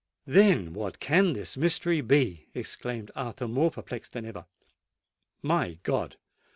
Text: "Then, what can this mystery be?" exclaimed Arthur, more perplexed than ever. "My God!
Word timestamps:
"Then, 0.25 0.73
what 0.73 0.99
can 0.99 1.33
this 1.33 1.55
mystery 1.55 2.01
be?" 2.01 2.47
exclaimed 2.55 3.11
Arthur, 3.15 3.47
more 3.47 3.69
perplexed 3.69 4.13
than 4.13 4.25
ever. 4.25 4.47
"My 5.43 5.77
God! 5.83 6.17